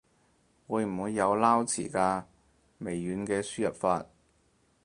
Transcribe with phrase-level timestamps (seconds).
[0.65, 2.23] 會唔會有撈詞㗎？
[2.79, 4.07] 微軟嘅輸入法